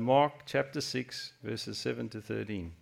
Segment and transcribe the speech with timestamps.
[0.00, 2.72] Mark chapter 6, verses 7 to 13.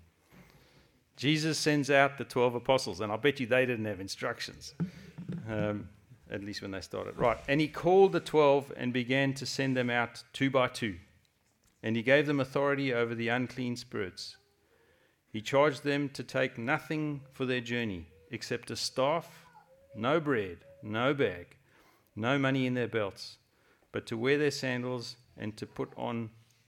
[1.17, 4.75] Jesus sends out the 12 apostles, and I bet you they didn't have instructions,
[5.49, 5.89] um,
[6.31, 7.19] at least when they started.
[7.19, 7.39] Right.
[7.49, 10.97] And he called the 12 and began to send them out two by two.
[11.83, 14.37] And he gave them authority over the unclean spirits.
[15.33, 19.45] He charged them to take nothing for their journey except a staff,
[19.95, 21.57] no bread, no bag,
[22.15, 23.39] no money in their belts,
[23.93, 26.31] but to wear their sandals and to put on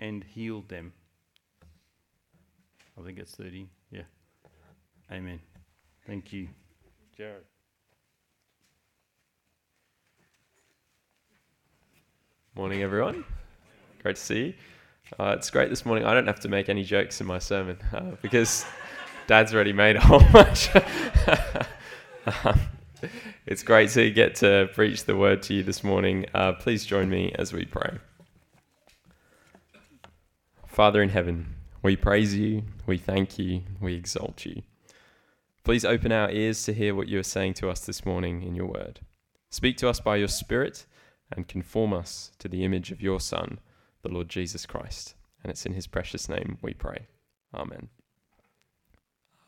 [0.00, 0.92] and healed them.
[2.98, 3.68] I think it's 30.
[3.90, 4.02] Yeah.
[5.10, 5.40] Amen.
[6.06, 6.48] Thank you.
[7.16, 7.44] Jared.
[12.54, 13.24] Morning, everyone.
[14.02, 14.54] Great to see you.
[15.18, 16.04] Uh, it's great this morning.
[16.04, 18.66] I don't have to make any jokes in my sermon uh, because
[19.26, 20.68] Dad's already made a whole bunch.
[22.44, 22.60] um,
[23.46, 26.26] it's great to get to preach the word to you this morning.
[26.34, 27.98] Uh, please join me as we pray.
[30.78, 34.62] Father in heaven, we praise you, we thank you, we exalt you.
[35.64, 38.54] Please open our ears to hear what you are saying to us this morning in
[38.54, 39.00] your word.
[39.50, 40.86] Speak to us by your Spirit
[41.32, 43.58] and conform us to the image of your Son,
[44.02, 45.16] the Lord Jesus Christ.
[45.42, 47.08] And it's in his precious name we pray.
[47.52, 47.88] Amen.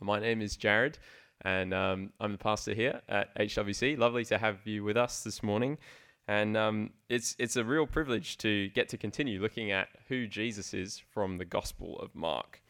[0.01, 0.99] My name is Jared,
[1.43, 3.97] and um, I'm the pastor here at HWC.
[3.97, 5.79] Lovely to have you with us this morning.
[6.29, 10.73] And um, it's, it's a real privilege to get to continue looking at who Jesus
[10.73, 12.63] is from the Gospel of Mark.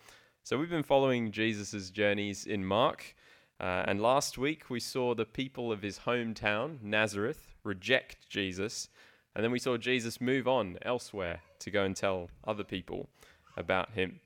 [0.43, 3.15] So we've been following Jesus' journeys in Mark.
[3.61, 8.89] Uh, and last week we saw the people of his hometown, Nazareth, reject Jesus.
[9.35, 13.11] And then we saw Jesus move on elsewhere to go and tell other people
[13.57, 14.21] about him.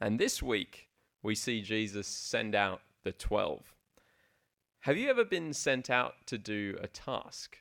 [0.00, 0.88] And this week
[1.22, 3.74] we see Jesus send out the 12.
[4.80, 7.56] Have you ever been sent out to do a task?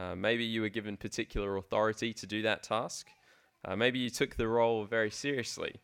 [0.00, 3.08] Uh, maybe you were given particular authority to do that task.
[3.64, 5.74] Uh, maybe you took the role very seriously.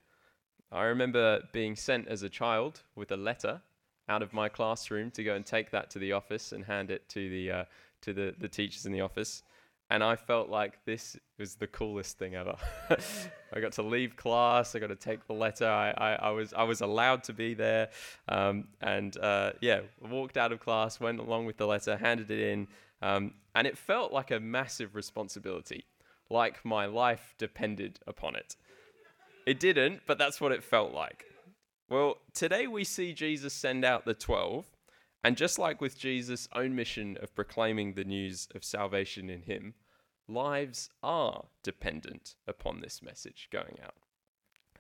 [0.73, 3.61] I remember being sent as a child with a letter
[4.09, 7.09] out of my classroom to go and take that to the office and hand it
[7.11, 7.65] to the uh,
[8.03, 9.43] to the, the teachers in the office.
[9.91, 12.57] And I felt like this was the coolest thing ever.
[13.53, 14.75] I got to leave class.
[14.75, 15.69] I got to take the letter.
[15.69, 17.91] I, I, I was I was allowed to be there,
[18.29, 22.41] um, and uh, yeah, walked out of class, went along with the letter, handed it
[22.41, 22.67] in,
[23.03, 25.87] um, and it felt like a massive responsibility,
[26.29, 28.55] like my life depended upon it.
[29.47, 31.25] It didn't, but that's what it felt like.
[31.89, 34.67] Well, today we see Jesus send out the 12,
[35.25, 39.73] and just like with Jesus' own mission of proclaiming the news of salvation in Him,
[40.29, 43.95] lives are dependent upon this message going out.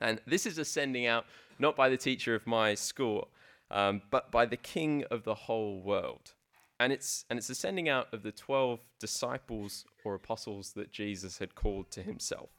[0.02, 1.24] And this is a sending out
[1.58, 3.28] not by the teacher of my school,
[3.70, 6.34] um, but by the King of the whole world.
[6.78, 11.38] And it's, and it's a sending out of the 12 disciples or apostles that Jesus
[11.38, 12.50] had called to himself.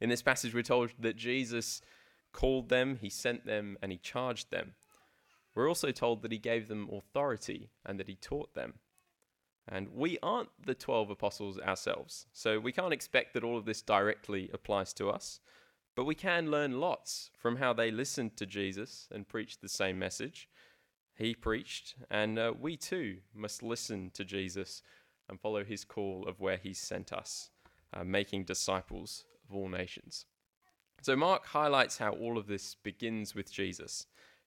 [0.00, 1.80] In this passage, we're told that Jesus
[2.32, 4.74] called them, he sent them, and he charged them.
[5.54, 8.74] We're also told that he gave them authority and that he taught them.
[9.68, 13.82] And we aren't the 12 apostles ourselves, so we can't expect that all of this
[13.82, 15.40] directly applies to us.
[15.96, 19.98] But we can learn lots from how they listened to Jesus and preached the same
[19.98, 20.48] message
[21.16, 24.82] he preached, and uh, we too must listen to Jesus
[25.28, 27.50] and follow his call of where he sent us,
[27.94, 30.26] uh, making disciples of all nations.
[31.00, 34.06] So, Mark highlights how all of this begins with Jesus.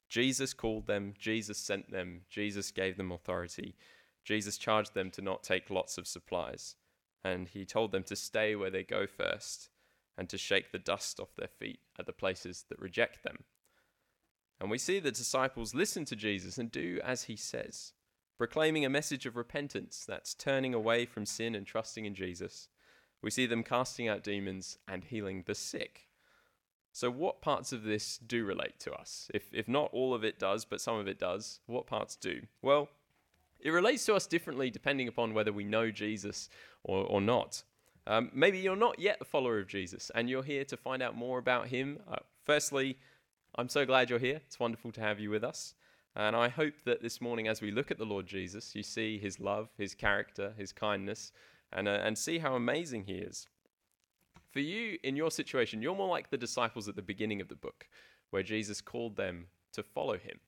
[0.09, 3.75] Jesus called them, Jesus sent them, Jesus gave them authority,
[4.23, 6.75] Jesus charged them to not take lots of supplies,
[7.23, 9.69] and he told them to stay where they go first
[10.17, 13.37] and to shake the dust off their feet at the places that reject them.
[14.59, 17.93] And we see the disciples listen to Jesus and do as he says,
[18.37, 22.67] proclaiming a message of repentance that's turning away from sin and trusting in Jesus.
[23.21, 26.07] We see them casting out demons and healing the sick.
[26.91, 29.29] So, what parts of this do relate to us?
[29.33, 32.41] If, if not all of it does, but some of it does, what parts do?
[32.61, 32.89] Well,
[33.59, 36.49] it relates to us differently depending upon whether we know Jesus
[36.83, 37.63] or, or not.
[38.07, 41.15] Um, maybe you're not yet a follower of Jesus and you're here to find out
[41.15, 41.99] more about him.
[42.09, 42.97] Uh, firstly,
[43.55, 44.41] I'm so glad you're here.
[44.45, 45.73] It's wonderful to have you with us.
[46.15, 49.17] And I hope that this morning, as we look at the Lord Jesus, you see
[49.17, 51.31] his love, his character, his kindness,
[51.71, 53.47] and, uh, and see how amazing he is.
[54.51, 57.55] For you, in your situation, you're more like the disciples at the beginning of the
[57.55, 57.87] book,
[58.31, 60.39] where Jesus called them to follow him.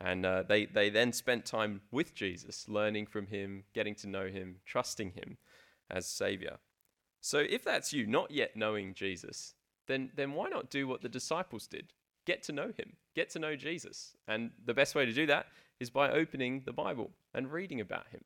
[0.00, 4.26] And uh, they, they then spent time with Jesus, learning from him, getting to know
[4.26, 5.38] him, trusting him
[5.90, 6.58] as Savior.
[7.20, 9.54] So if that's you, not yet knowing Jesus,
[9.86, 11.92] then, then why not do what the disciples did?
[12.26, 14.16] Get to know him, get to know Jesus.
[14.26, 15.46] And the best way to do that
[15.80, 18.24] is by opening the Bible and reading about him.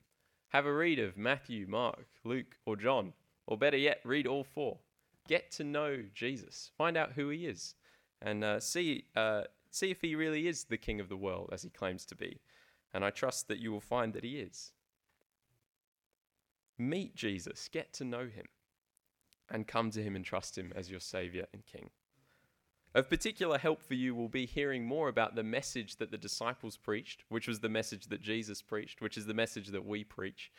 [0.50, 3.12] Have a read of Matthew, Mark, Luke, or John,
[3.46, 4.78] or better yet, read all four.
[5.26, 7.74] Get to know Jesus, find out who he is,
[8.22, 11.62] and uh, see, uh, see if he really is the king of the world as
[11.62, 12.40] he claims to be.
[12.94, 14.72] And I trust that you will find that he is.
[16.78, 18.46] Meet Jesus, get to know him,
[19.50, 21.90] and come to him and trust him as your Savior and King.
[22.94, 26.76] Of particular help for you will be hearing more about the message that the disciples
[26.76, 30.50] preached, which was the message that Jesus preached, which is the message that we preach,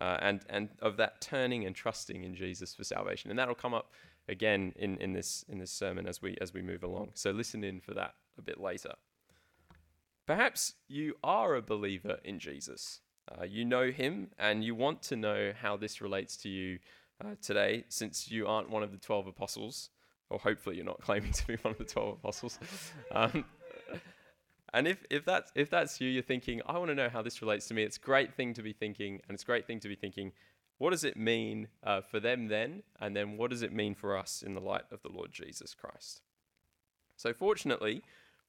[0.00, 3.30] uh, and, and of that turning and trusting in Jesus for salvation.
[3.30, 3.92] And that'll come up
[4.28, 7.10] again in, in, this, in this sermon as we, as we move along.
[7.14, 8.94] So listen in for that a bit later.
[10.26, 13.00] Perhaps you are a believer in Jesus.
[13.30, 16.80] Uh, you know him and you want to know how this relates to you
[17.24, 19.90] uh, today, since you aren't one of the 12 apostles
[20.30, 22.58] or hopefully you're not claiming to be one of the 12 apostles.
[23.12, 23.44] Um,
[24.74, 27.40] and if, if, that's, if that's you, you're thinking, I want to know how this
[27.40, 29.80] relates to me, it's a great thing to be thinking, and it's a great thing
[29.80, 30.32] to be thinking,
[30.78, 32.82] what does it mean uh, for them then?
[33.00, 35.74] And then what does it mean for us in the light of the Lord Jesus
[35.74, 36.20] Christ?
[37.16, 38.02] So, fortunately,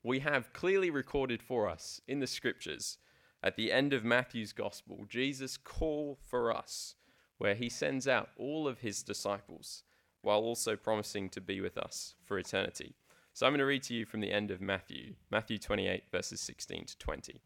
[0.03, 2.97] we have clearly recorded for us in the scriptures
[3.41, 6.95] at the end of Matthew's gospel Jesus' call for us,
[7.37, 9.83] where he sends out all of his disciples
[10.27, 12.93] while also promising to be with us for eternity.
[13.31, 16.41] So I'm going to read to you from the end of Matthew, Matthew 28, verses
[16.41, 17.39] 16 to 20.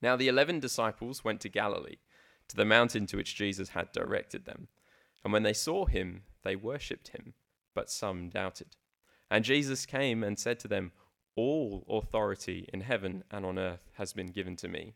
[0.00, 1.98] Now the eleven disciples went to Galilee,
[2.48, 4.68] to the mountain to which Jesus had directed them.
[5.22, 7.34] And when they saw him, they worshipped him,
[7.74, 8.76] but some doubted.
[9.30, 10.92] And Jesus came and said to them,
[11.36, 14.94] All authority in heaven and on earth has been given to me.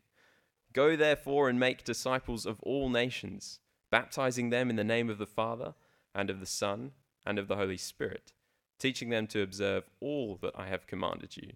[0.73, 3.59] Go therefore and make disciples of all nations,
[3.91, 5.75] baptizing them in the name of the Father
[6.13, 6.91] and of the Son,
[7.25, 8.33] and of the Holy Spirit,
[8.79, 11.51] teaching them to observe all that I have commanded you.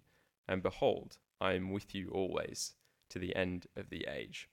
[0.46, 2.74] And behold, I am with you always
[3.10, 4.48] to the end of the age.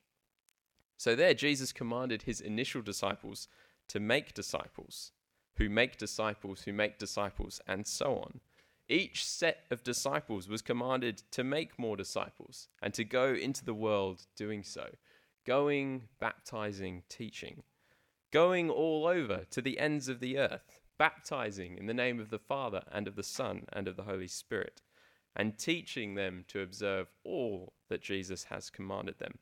[0.97, 3.47] So there, Jesus commanded his initial disciples
[3.87, 5.11] to make disciples,
[5.57, 8.39] who make disciples, who make disciples, and so on.
[8.87, 13.73] Each set of disciples was commanded to make more disciples and to go into the
[13.73, 14.89] world doing so,
[15.45, 17.63] going, baptizing, teaching
[18.31, 22.39] going all over to the ends of the earth, baptizing in the name of the
[22.39, 24.81] Father and of the Son and of the Holy Spirit,
[25.35, 29.37] and teaching them to observe all that Jesus has commanded them.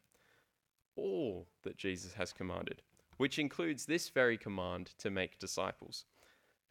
[0.96, 2.82] All that Jesus has commanded,
[3.18, 6.06] which includes this very command to make disciples.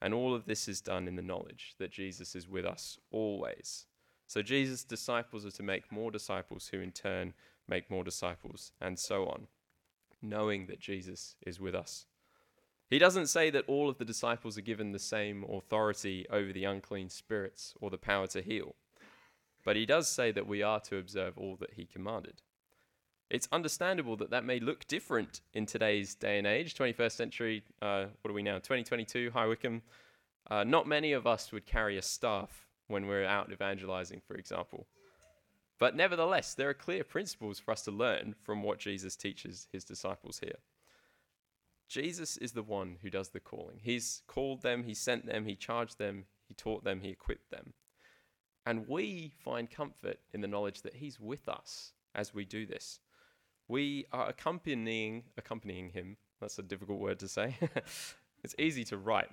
[0.01, 3.87] And all of this is done in the knowledge that Jesus is with us always.
[4.27, 7.33] So Jesus' disciples are to make more disciples, who in turn
[7.67, 9.49] make more disciples, and so on
[10.23, 12.07] knowing that Jesus is with us.
[12.91, 16.65] He doesn't say that all of the disciples are given the same authority over the
[16.65, 18.77] unclean spirits or the power to heal,
[19.65, 22.41] but he does say that we are to observe all that he commanded.
[23.31, 28.07] It's understandable that that may look different in today's day and age, 21st century, uh,
[28.23, 29.83] what are we now, 2022, High Wycombe.
[30.51, 34.87] Uh, not many of us would carry a staff when we're out evangelizing, for example.
[35.79, 39.85] But nevertheless, there are clear principles for us to learn from what Jesus teaches his
[39.85, 40.57] disciples here.
[41.89, 43.81] Jesus is the one who does the calling.
[43.83, 47.73] He's called them, he sent them, he charged them, he taught them, he equipped them.
[48.67, 53.01] And we find comfort in the knowledge that he's with us as we do this.
[53.67, 56.19] We are accompanying accompanying him.
[56.41, 57.57] That's a difficult word to say.
[58.45, 59.29] it's easy to write.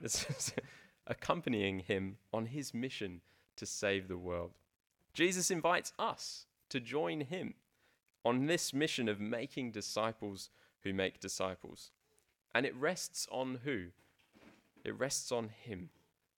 [1.07, 3.21] accompanying him on his mission
[3.57, 4.51] to save the world.
[5.13, 7.53] Jesus invites us to join him
[8.23, 10.49] on this mission of making disciples
[10.83, 11.91] who make disciples.
[12.55, 13.87] And it rests on who?
[14.85, 15.89] It rests on him.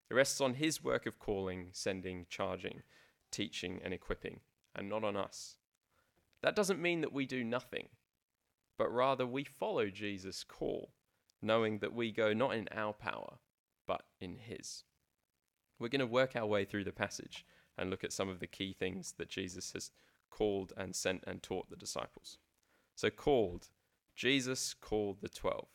[0.09, 2.81] It rests on his work of calling, sending, charging,
[3.29, 4.39] teaching, and equipping,
[4.75, 5.57] and not on us.
[6.41, 7.89] That doesn't mean that we do nothing,
[8.79, 10.89] but rather we follow Jesus' call,
[11.39, 13.35] knowing that we go not in our power,
[13.85, 14.85] but in his.
[15.77, 17.45] We're going to work our way through the passage
[17.77, 19.91] and look at some of the key things that Jesus has
[20.31, 22.39] called and sent and taught the disciples.
[22.95, 23.67] So, called,
[24.15, 25.67] Jesus called the 12.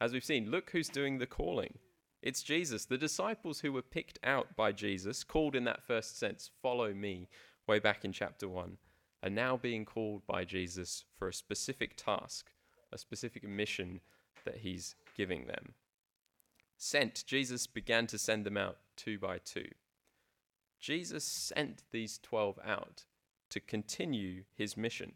[0.00, 1.78] As we've seen, look who's doing the calling.
[2.22, 2.84] It's Jesus.
[2.84, 7.28] The disciples who were picked out by Jesus, called in that first sense, follow me,
[7.66, 8.76] way back in chapter 1,
[9.22, 12.50] are now being called by Jesus for a specific task,
[12.92, 14.00] a specific mission
[14.44, 15.74] that he's giving them.
[16.76, 19.68] sent, Jesus began to send them out two by two.
[20.78, 23.04] Jesus sent these 12 out
[23.50, 25.14] to continue his mission.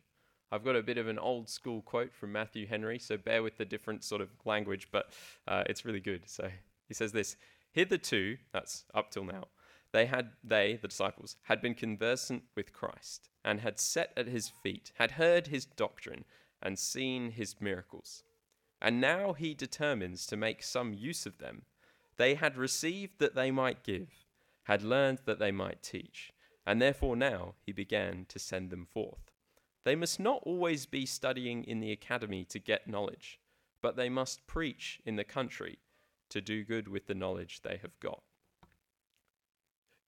[0.53, 3.57] I've got a bit of an old school quote from Matthew Henry, so bear with
[3.57, 5.13] the different sort of language, but
[5.47, 6.29] uh, it's really good.
[6.29, 6.51] So
[6.89, 7.37] he says this
[7.73, 9.45] Hitherto, that's up till now,
[9.93, 14.49] they had they, the disciples, had been conversant with Christ, and had sat at his
[14.49, 16.25] feet, had heard his doctrine,
[16.63, 18.25] and seen his miracles.
[18.83, 21.63] And now he determines to make some use of them.
[22.17, 24.27] They had received that they might give,
[24.65, 26.33] had learned that they might teach,
[26.67, 29.30] and therefore now he began to send them forth.
[29.85, 33.41] They must not always be studying in the academy to get knowledge,
[33.83, 35.79] but they must preach in the country
[36.29, 38.23] to do good with the knowledge they have got.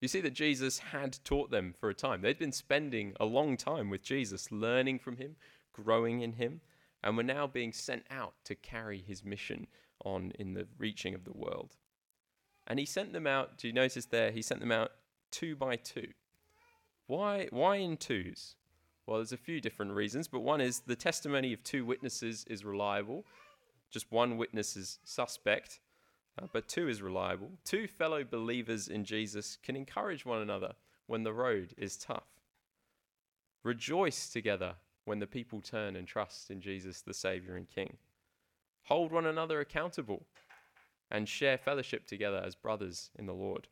[0.00, 2.22] You see that Jesus had taught them for a time.
[2.22, 5.36] They'd been spending a long time with Jesus, learning from him,
[5.72, 6.60] growing in him,
[7.02, 9.68] and were now being sent out to carry his mission
[10.04, 11.76] on in the reaching of the world.
[12.66, 14.32] And he sent them out, do you notice there?
[14.32, 14.92] He sent them out
[15.30, 16.08] two by two.
[17.06, 18.56] Why, why in twos?
[19.12, 22.64] Well, there's a few different reasons, but one is the testimony of two witnesses is
[22.64, 23.26] reliable.
[23.90, 25.80] Just one witness is suspect,
[26.40, 27.50] uh, but two is reliable.
[27.62, 30.72] Two fellow believers in Jesus can encourage one another
[31.08, 32.24] when the road is tough.
[33.62, 37.98] Rejoice together when the people turn and trust in Jesus, the Savior and King.
[38.84, 40.24] Hold one another accountable
[41.10, 43.68] and share fellowship together as brothers in the Lord.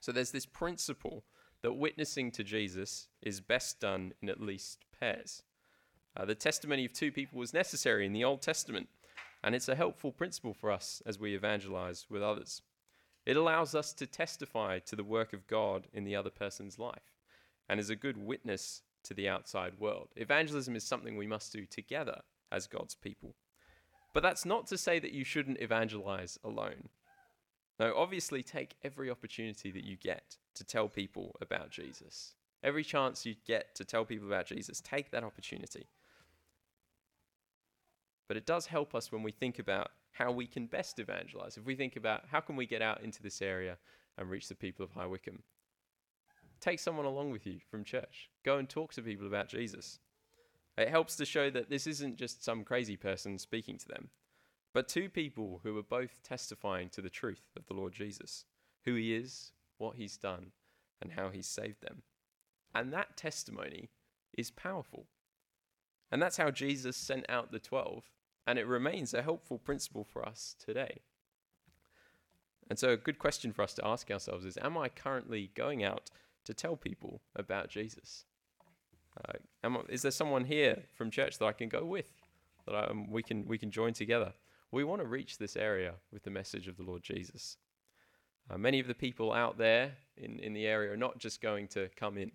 [0.00, 1.22] So there's this principle
[1.62, 5.42] that witnessing to Jesus is best done in at least pairs.
[6.16, 8.88] Uh, the testimony of two people was necessary in the Old Testament,
[9.42, 12.62] and it's a helpful principle for us as we evangelize with others.
[13.24, 17.14] It allows us to testify to the work of God in the other person's life
[17.68, 20.08] and is a good witness to the outside world.
[20.16, 23.34] Evangelism is something we must do together as God's people.
[24.12, 26.88] But that's not to say that you shouldn't evangelize alone.
[27.82, 32.34] No, obviously, take every opportunity that you get to tell people about Jesus.
[32.62, 35.88] Every chance you get to tell people about Jesus, take that opportunity.
[38.28, 41.56] But it does help us when we think about how we can best evangelize.
[41.56, 43.78] If we think about how can we get out into this area
[44.16, 45.42] and reach the people of High Wycombe,
[46.60, 48.30] take someone along with you from church.
[48.44, 49.98] Go and talk to people about Jesus.
[50.78, 54.10] It helps to show that this isn't just some crazy person speaking to them,
[54.72, 58.44] but two people who were both testifying to the truth of the Lord Jesus,
[58.84, 60.52] who he is, what he's done,
[61.00, 62.02] and how he's saved them.
[62.74, 63.90] And that testimony
[64.36, 65.06] is powerful.
[66.10, 68.04] And that's how Jesus sent out the 12,
[68.46, 71.00] and it remains a helpful principle for us today.
[72.68, 75.84] And so, a good question for us to ask ourselves is Am I currently going
[75.84, 76.10] out
[76.44, 78.24] to tell people about Jesus?
[79.16, 82.06] Uh, am, is there someone here from church that I can go with,
[82.66, 84.32] that I, um, we can we can join together?
[84.72, 87.58] We want to reach this area with the message of the Lord Jesus.
[88.50, 91.68] Uh, many of the people out there in, in the area are not just going
[91.68, 92.32] to come in.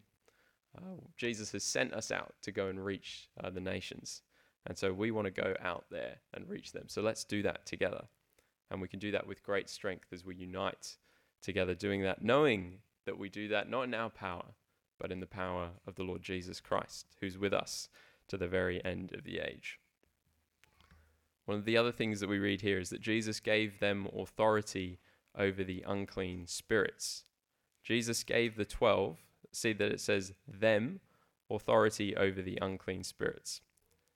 [0.77, 4.21] Uh, Jesus has sent us out to go and reach uh, the nations.
[4.67, 6.83] And so we want to go out there and reach them.
[6.87, 8.05] So let's do that together.
[8.69, 10.97] And we can do that with great strength as we unite
[11.41, 14.45] together, doing that, knowing that we do that not in our power,
[14.99, 17.89] but in the power of the Lord Jesus Christ, who's with us
[18.27, 19.79] to the very end of the age.
[21.47, 24.99] One of the other things that we read here is that Jesus gave them authority
[25.33, 27.23] over the unclean spirits.
[27.85, 29.17] Jesus gave the 12,
[29.53, 30.99] see that it says them,
[31.49, 33.61] authority over the unclean spirits.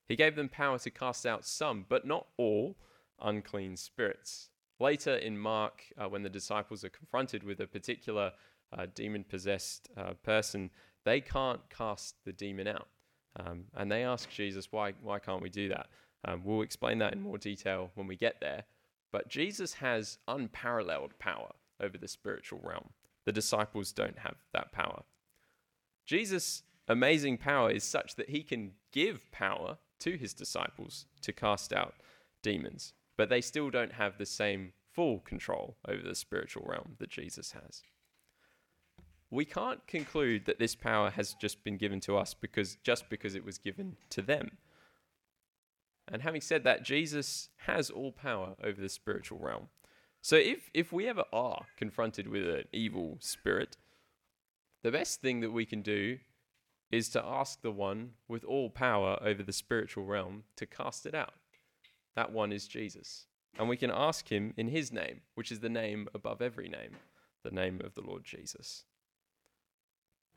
[0.09, 2.75] He gave them power to cast out some, but not all,
[3.21, 4.49] unclean spirits.
[4.77, 8.33] Later in Mark, uh, when the disciples are confronted with a particular
[8.77, 10.69] uh, demon possessed uh, person,
[11.05, 12.89] they can't cast the demon out.
[13.39, 15.87] Um, and they ask Jesus, why, why can't we do that?
[16.25, 18.65] Um, we'll explain that in more detail when we get there.
[19.11, 22.91] But Jesus has unparalleled power over the spiritual realm.
[23.25, 25.03] The disciples don't have that power.
[26.05, 31.73] Jesus' amazing power is such that he can give power to his disciples to cast
[31.73, 31.95] out
[32.41, 37.09] demons, but they still don't have the same full control over the spiritual realm that
[37.09, 37.83] Jesus has
[39.31, 43.33] we can't conclude that this power has just been given to us because just because
[43.33, 44.57] it was given to them.
[46.11, 49.69] And having said that, Jesus has all power over the spiritual realm.
[50.21, 53.77] So if if we ever are confronted with an evil spirit,
[54.83, 56.19] the best thing that we can do
[56.91, 61.15] is to ask the one with all power over the spiritual realm to cast it
[61.15, 61.33] out.
[62.15, 63.27] That one is Jesus.
[63.57, 66.97] And we can ask him in his name, which is the name above every name,
[67.43, 68.83] the name of the Lord Jesus.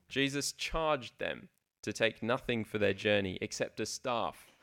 [0.08, 1.48] Jesus charged them
[1.82, 4.53] to take nothing for their journey except a staff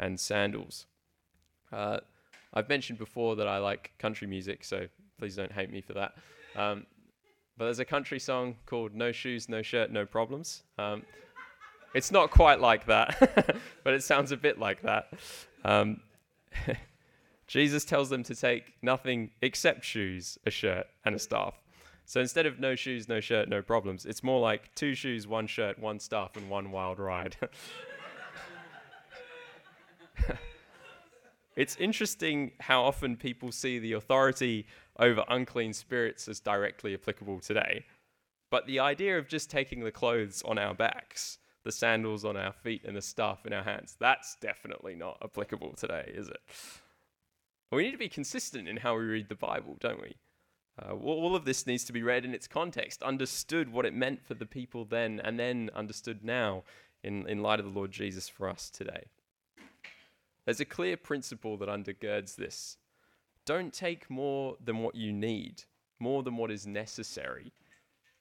[0.00, 0.86] and sandals.
[1.72, 1.98] Uh,
[2.52, 4.86] I've mentioned before that I like country music, so
[5.18, 6.14] please don't hate me for that.
[6.56, 6.86] Um,
[7.56, 10.62] but there's a country song called No Shoes, No Shirt, No Problems.
[10.78, 11.02] Um,
[11.94, 15.12] it's not quite like that, but it sounds a bit like that.
[15.64, 16.00] Um,
[17.46, 21.60] Jesus tells them to take nothing except shoes, a shirt, and a staff.
[22.06, 25.46] So instead of no shoes, no shirt, no problems, it's more like two shoes, one
[25.46, 27.36] shirt, one staff, and one wild ride.
[31.56, 34.66] it's interesting how often people see the authority
[34.98, 37.84] over unclean spirits as directly applicable today.
[38.50, 42.52] But the idea of just taking the clothes on our backs, the sandals on our
[42.52, 46.40] feet, and the staff in our hands, that's definitely not applicable today, is it?
[47.70, 50.16] We need to be consistent in how we read the Bible, don't we?
[50.80, 54.24] Uh, all of this needs to be read in its context, understood what it meant
[54.24, 56.64] for the people then, and then understood now
[57.04, 59.04] in, in light of the Lord Jesus for us today.
[60.50, 62.76] There's a clear principle that undergirds this.
[63.46, 65.62] Don't take more than what you need,
[66.00, 67.52] more than what is necessary.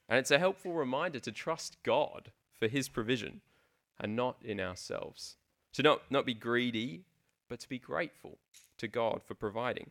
[0.07, 3.41] And it's a helpful reminder to trust God for his provision
[3.99, 5.37] and not in ourselves.
[5.73, 7.01] To not, not be greedy,
[7.47, 8.37] but to be grateful
[8.77, 9.89] to God for providing.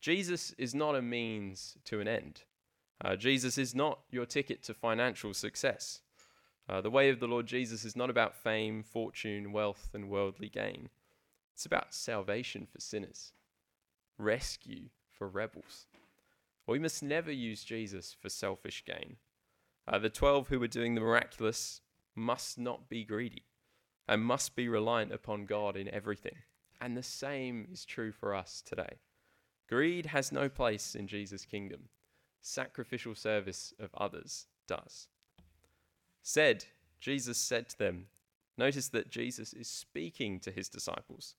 [0.00, 2.44] Jesus is not a means to an end.
[3.04, 6.00] Uh, Jesus is not your ticket to financial success.
[6.70, 10.48] Uh, the way of the Lord Jesus is not about fame, fortune, wealth, and worldly
[10.48, 10.88] gain.
[11.54, 13.32] It's about salvation for sinners,
[14.18, 15.86] rescue for rebels.
[16.66, 19.16] We must never use Jesus for selfish gain.
[19.86, 21.80] Uh, the 12 who were doing the miraculous
[22.14, 23.44] must not be greedy
[24.08, 26.36] and must be reliant upon God in everything.
[26.80, 28.98] And the same is true for us today.
[29.68, 31.88] Greed has no place in Jesus' kingdom.
[32.40, 35.08] Sacrificial service of others does.
[36.22, 36.64] Said,
[37.00, 38.06] Jesus said to them,
[38.58, 41.36] notice that Jesus is speaking to his disciples.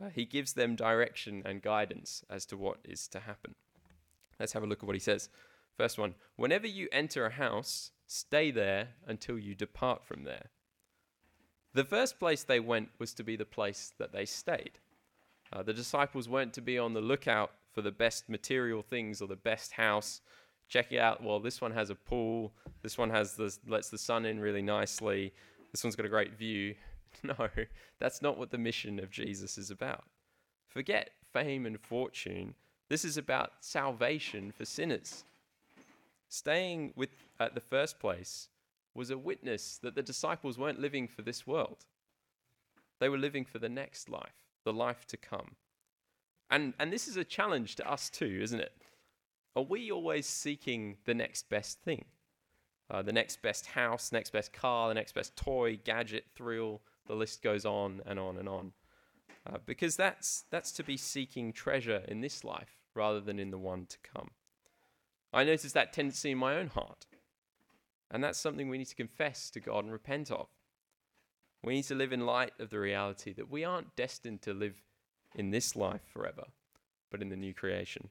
[0.00, 3.54] Uh, he gives them direction and guidance as to what is to happen.
[4.40, 5.28] Let's have a look at what he says.
[5.76, 10.50] First one Whenever you enter a house, stay there until you depart from there.
[11.74, 14.78] The first place they went was to be the place that they stayed.
[15.52, 19.28] Uh, the disciples weren't to be on the lookout for the best material things or
[19.28, 20.20] the best house.
[20.68, 21.22] Check it out.
[21.22, 22.52] Well, this one has a pool.
[22.82, 25.32] This one has the lets the sun in really nicely.
[25.72, 26.74] This one's got a great view.
[27.22, 27.48] No,
[27.98, 30.04] that's not what the mission of Jesus is about.
[30.68, 32.54] Forget fame and fortune.
[32.88, 35.24] This is about salvation for sinners.
[36.28, 38.48] Staying with at the first place
[38.94, 41.84] was a witness that the disciples weren't living for this world.
[43.00, 45.56] They were living for the next life, the life to come.
[46.50, 48.72] And, and this is a challenge to us too, isn't it?
[49.56, 52.04] Are we always seeking the next best thing?
[52.90, 57.14] Uh, the next best house, next best car, the next best toy, gadget, thrill, the
[57.14, 58.72] list goes on and on and on.
[59.46, 63.58] Uh, because that's, that's to be seeking treasure in this life rather than in the
[63.58, 64.30] one to come.
[65.32, 67.06] I notice that tendency in my own heart.
[68.10, 70.46] And that's something we need to confess to God and repent of.
[71.62, 74.82] We need to live in light of the reality that we aren't destined to live
[75.34, 76.44] in this life forever,
[77.10, 78.10] but in the new creation.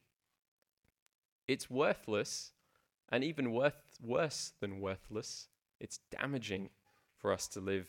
[1.47, 2.51] It's worthless,
[3.09, 5.47] and even worth, worse than worthless,
[5.79, 6.69] it's damaging
[7.17, 7.87] for us to live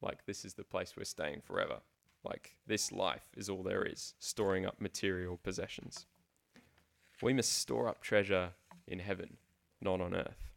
[0.00, 1.80] like this is the place we're staying forever.
[2.24, 6.06] Like this life is all there is, storing up material possessions.
[7.22, 8.50] We must store up treasure
[8.86, 9.36] in heaven,
[9.80, 10.50] not on earth.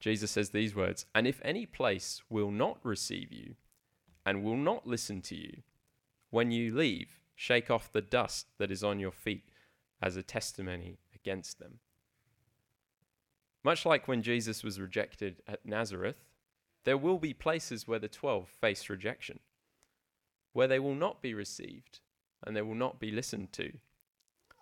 [0.00, 3.54] Jesus says these words And if any place will not receive you
[4.24, 5.62] and will not listen to you,
[6.30, 9.44] when you leave, shake off the dust that is on your feet
[10.02, 11.78] as a testimony against them.
[13.64, 16.25] Much like when Jesus was rejected at Nazareth,
[16.86, 19.40] there will be places where the twelve face rejection,
[20.52, 21.98] where they will not be received
[22.44, 23.72] and they will not be listened to,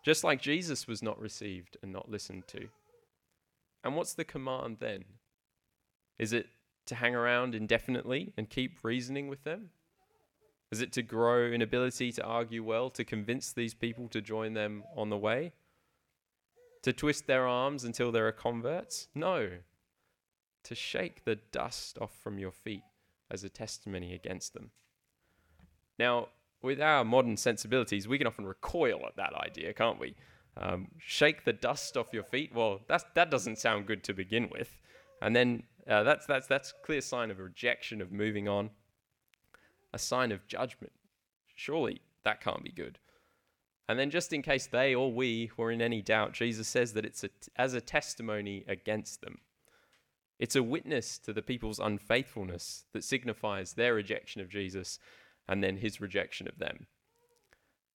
[0.05, 2.69] just like Jesus was not received and not listened to.
[3.85, 5.05] And what's the command then?
[6.19, 6.47] Is it
[6.87, 9.69] to hang around indefinitely and keep reasoning with them?
[10.73, 14.55] Is it to grow in ability to argue well, to convince these people to join
[14.55, 15.53] them on the way?
[16.85, 19.09] To twist their arms until there are converts?
[19.15, 19.51] No.
[20.64, 22.83] To shake the dust off from your feet
[23.31, 24.70] as a testimony against them.
[25.98, 26.29] Now,
[26.62, 30.14] with our modern sensibilities, we can often recoil at that idea, can't we?
[30.57, 32.53] Um, shake the dust off your feet.
[32.55, 34.79] Well, that's, that doesn't sound good to begin with.
[35.20, 38.70] And then uh, that's that's that's clear sign of rejection of moving on,
[39.92, 40.92] a sign of judgment.
[41.55, 42.98] Surely that can't be good.
[43.88, 47.05] And then, just in case they or we were in any doubt, Jesus says that
[47.05, 49.38] it's a t- as a testimony against them.
[50.38, 54.99] It's a witness to the people's unfaithfulness that signifies their rejection of Jesus
[55.49, 56.87] and then his rejection of them.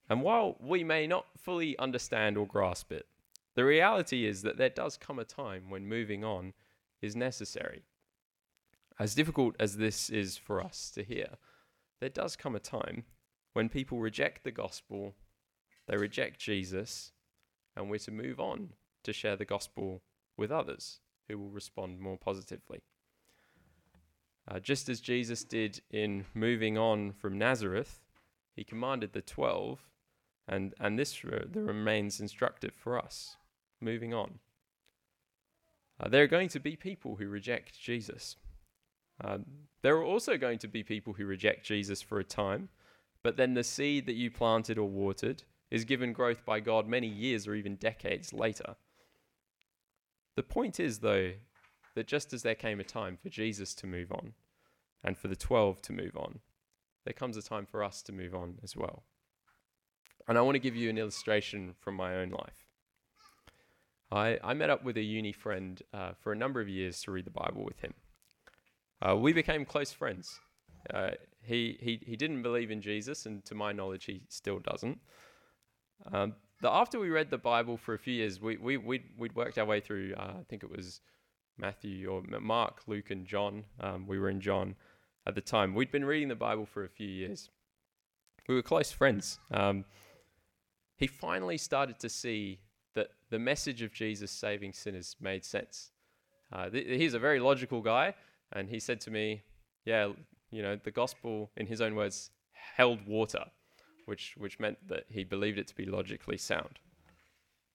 [0.08, 3.06] And while we may not fully understand or grasp it,
[3.54, 6.52] the reality is that there does come a time when moving on
[7.02, 7.82] is necessary.
[8.98, 11.38] As difficult as this is for us to hear,
[12.00, 13.04] there does come a time
[13.52, 15.14] when people reject the gospel,
[15.88, 17.12] they reject Jesus,
[17.76, 18.70] and we're to move on
[19.02, 20.02] to share the gospel
[20.36, 22.82] with others who will respond more positively.
[24.50, 28.00] Uh, just as Jesus did in moving on from Nazareth,
[28.56, 29.80] he commanded the twelve,
[30.48, 33.36] and, and this re- remains instructive for us.
[33.80, 34.38] Moving on.
[36.00, 38.36] Uh, there are going to be people who reject Jesus.
[39.22, 39.38] Uh,
[39.82, 42.68] there are also going to be people who reject Jesus for a time,
[43.22, 47.08] but then the seed that you planted or watered is given growth by God many
[47.08, 48.76] years or even decades later.
[50.38, 51.32] The point is, though,
[51.96, 54.34] that just as there came a time for Jesus to move on
[55.02, 56.38] and for the 12 to move on,
[57.04, 59.02] there comes a time for us to move on as well.
[60.28, 62.68] And I want to give you an illustration from my own life.
[64.12, 67.10] I, I met up with a uni friend uh, for a number of years to
[67.10, 67.94] read the Bible with him.
[69.02, 70.38] Uh, we became close friends.
[70.94, 71.10] Uh,
[71.42, 75.00] he, he, he didn't believe in Jesus, and to my knowledge, he still doesn't.
[76.12, 79.34] Um, the, after we read the Bible for a few years, we, we, we'd, we'd
[79.34, 81.00] worked our way through, uh, I think it was
[81.56, 83.64] Matthew or Mark, Luke, and John.
[83.80, 84.74] Um, we were in John
[85.26, 85.74] at the time.
[85.74, 87.50] We'd been reading the Bible for a few years.
[88.48, 89.38] We were close friends.
[89.50, 89.84] Um,
[90.96, 92.60] he finally started to see
[92.94, 95.90] that the message of Jesus saving sinners made sense.
[96.52, 98.14] Uh, th- he's a very logical guy,
[98.52, 99.42] and he said to me,
[99.84, 100.12] Yeah,
[100.50, 102.30] you know, the gospel, in his own words,
[102.76, 103.44] held water,
[104.08, 106.78] which, which meant that he believed it to be logically sound.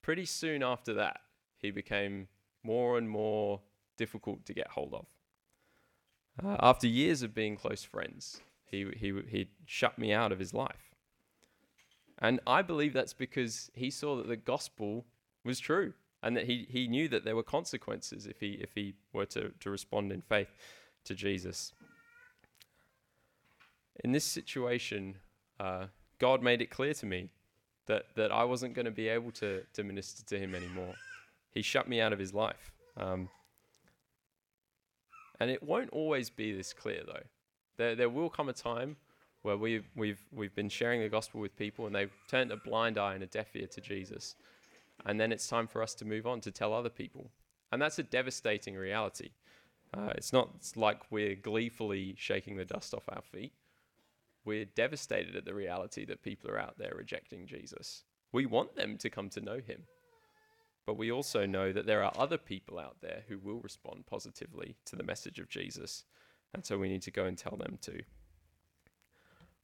[0.02, 1.22] Pretty soon after that,
[1.58, 2.28] he became
[2.63, 3.62] more and more
[3.98, 5.06] difficult to get hold of.
[6.43, 10.56] Uh, after years of being close friends, he, he, he shut me out of his
[10.56, 10.96] life.
[12.17, 15.06] And I believe that's because he saw that the gospel
[15.43, 15.93] was true
[16.24, 19.52] and that he, he knew that there were consequences if he, if he were to,
[19.60, 20.50] to respond in faith
[21.06, 21.74] to Jesus.
[24.04, 25.17] In this situation,
[25.60, 25.86] uh,
[26.24, 27.28] God made it clear to me
[27.88, 30.94] that, that I wasn't going to be able to, to minister to him anymore.
[31.52, 32.72] He shut me out of his life.
[32.96, 33.28] Um,
[35.42, 37.24] and it won't always be this clear, though.
[37.76, 38.96] There, there will come a time
[39.42, 42.98] where we've, we've, we've been sharing the gospel with people and they've turned a blind
[42.98, 44.36] eye and a deaf ear to Jesus.
[45.06, 47.32] And then it's time for us to move on to tell other people.
[47.74, 49.32] And that's a devastating reality.
[49.94, 53.52] Uh, it's not like we're gleefully shaking the dust off our feet.
[54.45, 58.03] We're devastated at the reality that people are out there rejecting Jesus.
[58.32, 59.84] We want them to come to know him.
[60.86, 64.75] But we also know that there are other people out there who will respond positively
[64.86, 66.03] to the message of Jesus.
[66.53, 68.01] And so we need to go and tell them too.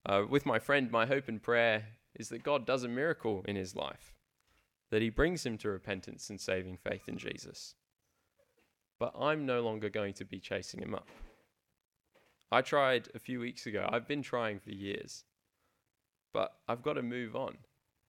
[0.06, 3.58] Uh, with my friend, my hope and prayer is that God does a miracle in
[3.58, 4.14] his life,
[4.92, 7.76] that he brings him to repentance and saving faith in Jesus.
[8.98, 11.10] But I'm no longer going to be chasing him up.
[12.52, 13.88] I tried a few weeks ago.
[13.92, 15.24] I've been trying for years.
[16.34, 17.58] But I've got to move on.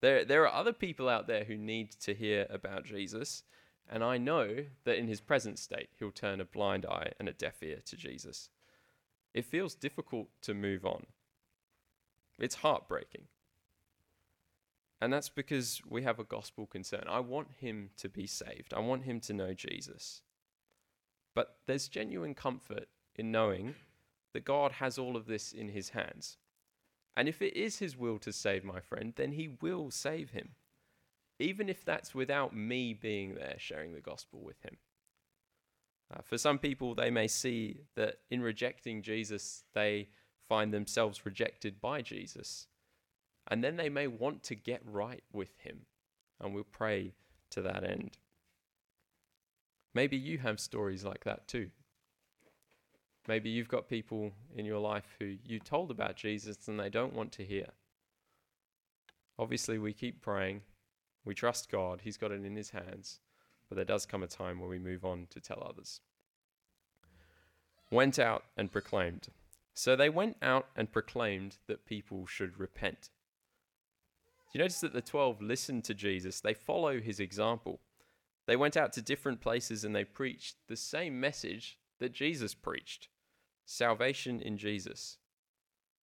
[0.00, 3.42] There, there are other people out there who need to hear about Jesus,
[3.88, 7.34] and I know that in his present state, he'll turn a blind eye and a
[7.34, 8.48] deaf ear to Jesus.
[9.34, 11.06] It feels difficult to move on.
[12.38, 13.24] It's heartbreaking.
[15.02, 17.04] And that's because we have a gospel concern.
[17.08, 20.22] I want him to be saved, I want him to know Jesus.
[21.34, 23.74] But there's genuine comfort in knowing
[24.32, 26.38] that God has all of this in his hands.
[27.16, 30.50] And if it is his will to save my friend, then he will save him,
[31.38, 34.76] even if that's without me being there sharing the gospel with him.
[36.12, 40.08] Uh, for some people, they may see that in rejecting Jesus, they
[40.48, 42.66] find themselves rejected by Jesus.
[43.48, 45.86] And then they may want to get right with him.
[46.40, 47.14] And we'll pray
[47.50, 48.18] to that end.
[49.94, 51.70] Maybe you have stories like that too.
[53.30, 57.14] Maybe you've got people in your life who you told about Jesus and they don't
[57.14, 57.66] want to hear.
[59.38, 60.62] Obviously, we keep praying.
[61.24, 62.00] We trust God.
[62.02, 63.20] He's got it in His hands.
[63.68, 66.00] But there does come a time where we move on to tell others.
[67.88, 69.28] Went out and proclaimed.
[69.74, 73.10] So they went out and proclaimed that people should repent.
[74.52, 76.40] You notice that the 12 listened to Jesus?
[76.40, 77.78] They follow his example.
[78.48, 83.06] They went out to different places and they preached the same message that Jesus preached
[83.64, 85.18] salvation in Jesus.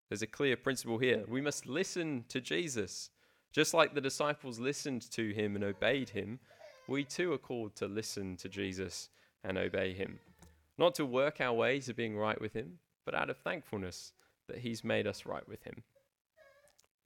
[0.09, 1.23] There's a clear principle here.
[1.27, 3.09] We must listen to Jesus.
[3.51, 6.39] Just like the disciples listened to him and obeyed him,
[6.87, 9.09] we too are called to listen to Jesus
[9.43, 10.19] and obey him.
[10.77, 14.13] Not to work our way to being right with him, but out of thankfulness
[14.47, 15.83] that he's made us right with him.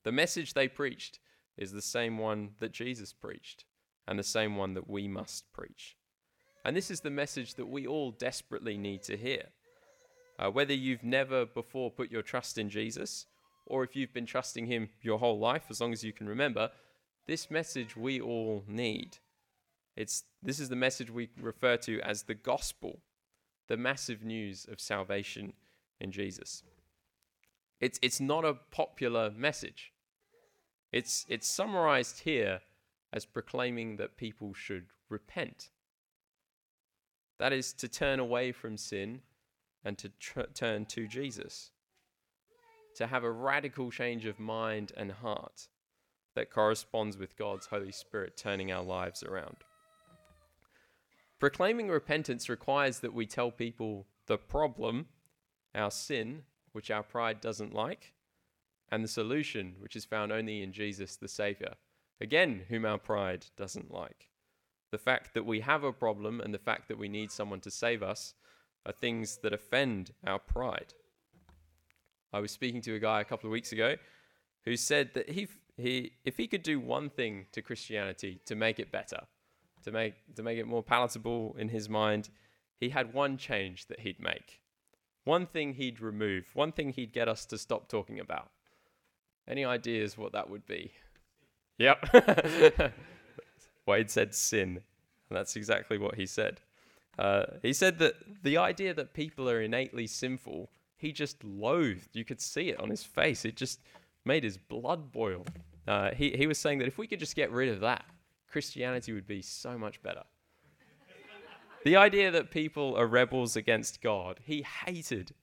[0.04, 1.18] The message they preached
[1.56, 3.64] is the same one that Jesus preached
[4.06, 5.96] and the same one that we must preach.
[6.64, 9.46] And this is the message that we all desperately need to hear.
[10.38, 13.26] Uh, whether you've never before put your trust in Jesus,
[13.66, 16.70] or if you've been trusting Him your whole life, as long as you can remember,
[17.26, 19.18] this message we all need.
[19.96, 23.00] It's, this is the message we refer to as the gospel,
[23.68, 25.52] the massive news of salvation
[26.00, 26.62] in Jesus.
[27.80, 29.92] It's, it's not a popular message.
[30.92, 32.60] It's, it's summarized here
[33.12, 35.70] as proclaiming that people should repent.
[37.38, 39.20] That is to turn away from sin
[39.84, 41.70] and to tr- turn to Jesus.
[42.96, 45.68] To have a radical change of mind and heart
[46.34, 49.56] that corresponds with God's Holy Spirit turning our lives around.
[51.38, 55.06] Proclaiming repentance requires that we tell people the problem,
[55.74, 56.42] our sin,
[56.72, 58.12] which our pride doesn't like,
[58.90, 61.72] and the solution, which is found only in Jesus the Saviour,
[62.20, 64.28] again, whom our pride doesn't like.
[64.90, 67.70] The fact that we have a problem and the fact that we need someone to
[67.70, 68.34] save us
[68.84, 70.94] are things that offend our pride.
[72.32, 73.96] I was speaking to a guy a couple of weeks ago
[74.64, 78.78] who said that he, he, if he could do one thing to Christianity to make
[78.78, 79.20] it better,
[79.84, 82.30] to make, to make it more palatable in his mind,
[82.78, 84.60] he had one change that he'd make.
[85.24, 88.50] One thing he'd remove, one thing he'd get us to stop talking about.
[89.46, 90.92] Any ideas what that would be?
[91.78, 92.92] Yep.
[93.86, 94.80] Wade said sin,
[95.28, 96.60] and that's exactly what he said.
[97.18, 102.08] Uh, he said that the idea that people are innately sinful, he just loathed.
[102.14, 103.44] You could see it on his face.
[103.44, 103.80] It just
[104.24, 105.44] made his blood boil.
[105.86, 108.04] Uh, he, he was saying that if we could just get rid of that,
[108.50, 110.22] Christianity would be so much better.
[111.84, 115.34] the idea that people are rebels against God, he hated.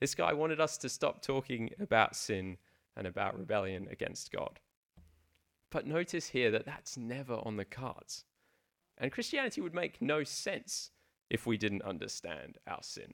[0.00, 2.58] This guy wanted us to stop talking about sin
[2.96, 4.60] and about rebellion against God.
[5.70, 8.24] But notice here that that's never on the cards.
[9.02, 10.92] And Christianity would make no sense
[11.28, 13.12] if we didn't understand our sin.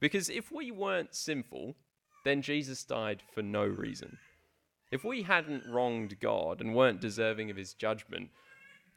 [0.00, 1.74] Because if we weren't sinful,
[2.24, 4.16] then Jesus died for no reason.
[4.90, 8.30] If we hadn't wronged God and weren't deserving of his judgment,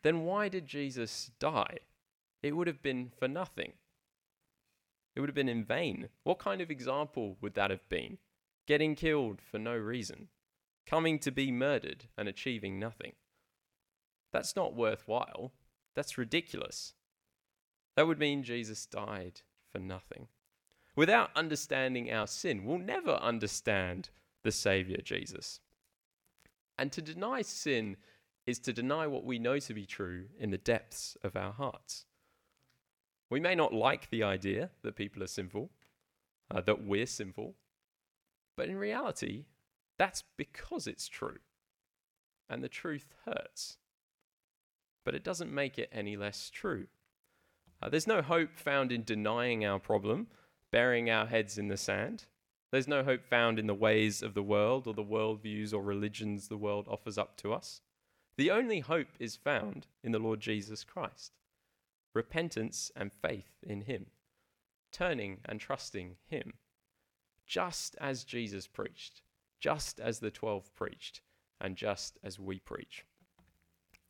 [0.03, 1.79] then why did Jesus die?
[2.43, 3.73] It would have been for nothing.
[5.15, 6.09] It would have been in vain.
[6.23, 8.19] What kind of example would that have been?
[8.67, 10.27] Getting killed for no reason
[10.89, 13.13] coming to be murdered and achieving nothing.
[14.33, 15.51] That's not worthwhile.
[15.99, 16.93] That's ridiculous.
[17.97, 20.29] That would mean Jesus died for nothing.
[20.95, 24.09] Without understanding our sin, we'll never understand
[24.41, 25.59] the Saviour Jesus.
[26.77, 27.97] And to deny sin
[28.45, 32.05] is to deny what we know to be true in the depths of our hearts.
[33.29, 35.69] We may not like the idea that people are sinful,
[36.49, 37.55] uh, that we're sinful,
[38.55, 39.47] but in reality,
[39.97, 41.39] that's because it's true.
[42.49, 43.79] And the truth hurts.
[45.03, 46.88] But it doesn't make it any less true.
[47.81, 50.27] Uh, there's no hope found in denying our problem,
[50.71, 52.25] burying our heads in the sand.
[52.71, 56.47] There's no hope found in the ways of the world or the worldviews or religions
[56.47, 57.81] the world offers up to us.
[58.38, 61.33] The only hope is found in the Lord Jesus Christ
[62.15, 64.07] repentance and faith in Him,
[64.91, 66.53] turning and trusting Him,
[67.45, 69.21] just as Jesus preached
[69.59, 71.21] just as the 12 preached,
[71.59, 73.05] and just as we preach.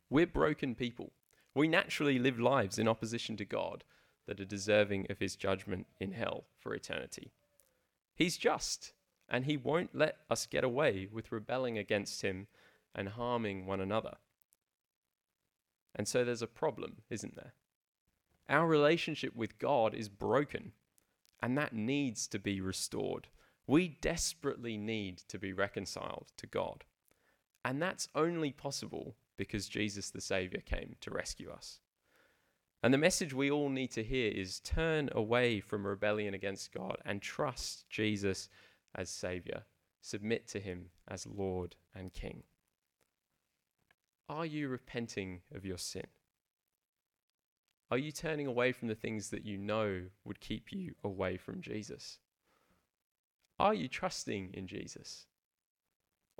[0.09, 1.11] We're broken people.
[1.53, 3.83] We naturally live lives in opposition to God
[4.27, 7.31] that are deserving of his judgment in hell for eternity.
[8.15, 8.93] He's just,
[9.27, 12.47] and he won't let us get away with rebelling against him
[12.93, 14.17] and harming one another.
[15.95, 17.53] And so there's a problem, isn't there?
[18.47, 20.71] Our relationship with God is broken,
[21.41, 23.27] and that needs to be restored.
[23.67, 26.83] We desperately need to be reconciled to God.
[27.63, 31.79] And that's only possible because Jesus the Saviour came to rescue us.
[32.83, 36.97] And the message we all need to hear is turn away from rebellion against God
[37.05, 38.49] and trust Jesus
[38.93, 39.63] as Saviour.
[40.01, 42.43] Submit to Him as Lord and King.
[44.27, 46.07] Are you repenting of your sin?
[47.89, 51.61] Are you turning away from the things that you know would keep you away from
[51.61, 52.19] Jesus?
[53.57, 55.27] Are you trusting in Jesus?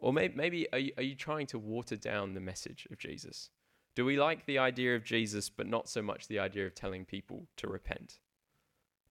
[0.01, 3.49] Or maybe, maybe are, you, are you trying to water down the message of Jesus?
[3.95, 7.03] Do we like the idea of Jesus, but not so much the idea of telling
[7.03, 8.19] people to repent?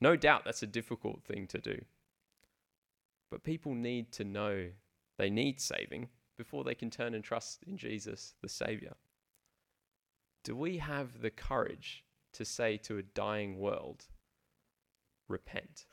[0.01, 1.83] No doubt that's a difficult thing to do.
[3.31, 4.68] But people need to know
[5.18, 8.94] they need saving before they can turn and trust in Jesus, the Savior.
[10.44, 14.07] Do we have the courage to say to a dying world,
[15.29, 15.85] repent?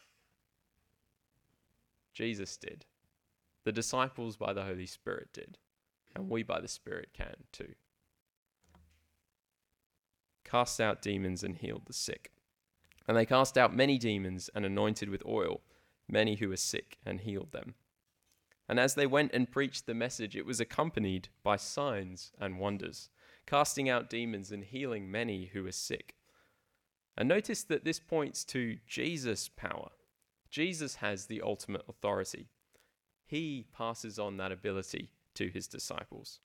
[2.13, 2.85] Jesus did.
[3.65, 5.57] The disciples by the Holy Spirit did.
[6.15, 7.73] and we by the Spirit can too.
[10.45, 12.31] Cast out demons and healed the sick.
[13.07, 15.61] And they cast out many demons and anointed with oil
[16.07, 17.75] many who were sick and healed them.
[18.67, 23.09] And as they went and preached the message, it was accompanied by signs and wonders,
[23.45, 26.15] casting out demons and healing many who were sick.
[27.17, 29.89] And notice that this points to Jesus' power.
[30.49, 32.49] Jesus has the ultimate authority.
[33.25, 36.39] He passes on that ability to his disciples.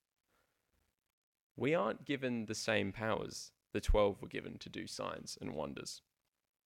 [1.56, 6.02] We aren't given the same powers the 12 were given to do signs and wonders.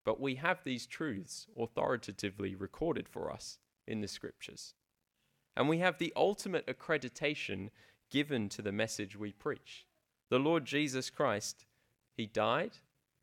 [0.05, 4.75] But we have these truths authoritatively recorded for us in the scriptures.
[5.57, 7.71] And we have the ultimate accreditation
[8.11, 9.87] given to the message we preach.
[10.31, 11.67] The Lord Jesus Christ,
[12.17, 12.79] He died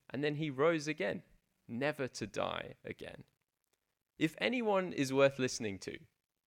[0.10, 1.24] and then He rose again,
[1.68, 3.24] never to die again.
[4.18, 5.98] If anyone is worth listening to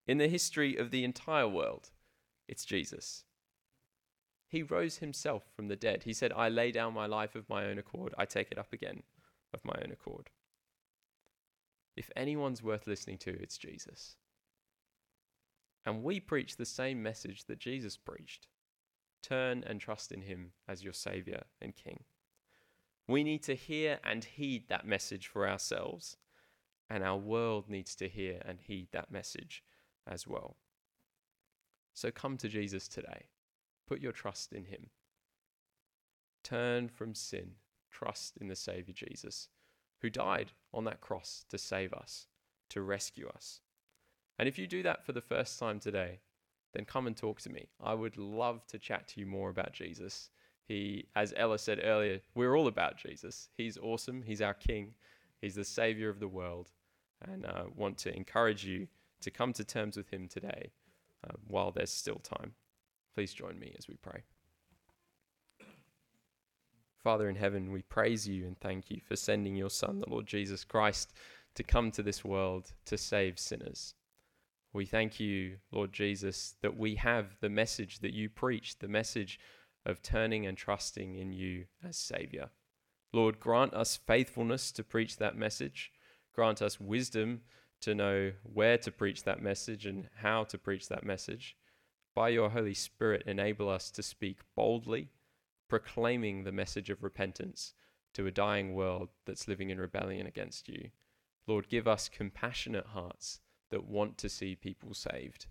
[0.07, 1.90] in the history of the entire world,
[2.49, 3.25] it's Jesus.
[4.49, 6.05] He rose himself from the dead.
[6.05, 8.73] He said, I lay down my life of my own accord, I take it up
[8.73, 9.03] again
[9.53, 10.31] of my own accord.
[11.97, 14.17] If anyone's worth listening to, it's Jesus.
[15.87, 18.49] And we preach the same message that Jesus preached
[19.23, 22.05] turn and trust in him as your Saviour and King.
[23.09, 26.17] We need to hear and heed that message for ourselves,
[26.90, 29.62] and our world needs to hear and heed that message
[30.07, 30.57] as well.
[31.93, 33.27] So come to Jesus today.
[33.87, 34.90] Put your trust in him.
[36.43, 37.53] Turn from sin
[37.95, 39.49] trust in the Savior Jesus,
[40.03, 42.27] who died on that cross to save us,
[42.71, 43.61] to rescue us.
[44.38, 46.19] And if you do that for the first time today,
[46.73, 47.69] then come and talk to me.
[47.81, 50.31] I would love to chat to you more about Jesus.
[50.67, 53.49] He, as Ella said earlier, we're all about Jesus.
[53.57, 54.23] He's awesome.
[54.23, 54.95] He's our King.
[55.40, 56.73] He's the Savior of the world.
[57.23, 58.88] And I uh, want to encourage you
[59.25, 60.71] to come to terms with Him today
[61.27, 62.53] uh, while there's still time.
[63.15, 64.23] Please join me as we pray.
[67.03, 70.27] Father in heaven, we praise you and thank you for sending your Son, the Lord
[70.27, 71.13] Jesus Christ,
[71.55, 73.95] to come to this world to save sinners.
[74.73, 79.39] We thank you, Lord Jesus, that we have the message that you preached, the message
[79.87, 82.51] of turning and trusting in you as Saviour.
[83.13, 85.93] Lord, grant us faithfulness to preach that message.
[86.35, 87.43] Grant us wisdom
[87.85, 91.55] to know where to preach that message and how to preach that message.
[92.14, 95.11] By your Holy Spirit, enable us to speak boldly
[95.68, 97.75] proclaiming the message of repentance
[98.14, 100.90] to a dying world that's living in rebellion against you.
[101.47, 105.47] Lord, give us compassionate hearts that want to see people saved.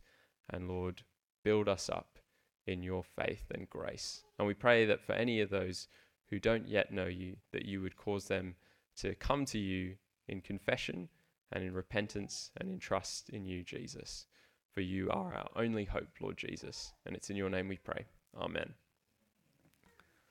[0.49, 1.03] And Lord,
[1.43, 2.17] build us up
[2.65, 4.23] in your faith and grace.
[4.39, 5.87] And we pray that for any of those
[6.29, 8.55] who don't yet know you, that you would cause them
[8.97, 11.09] to come to you in confession
[11.53, 14.25] and in repentance and in trust in you, Jesus.
[14.73, 16.91] For you are our only hope, Lord Jesus.
[17.05, 18.05] And it's in your name we pray.
[18.35, 18.73] Amen.